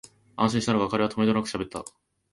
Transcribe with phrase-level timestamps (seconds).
[0.35, 1.85] 安心したのか、彼はとめどなくしゃべった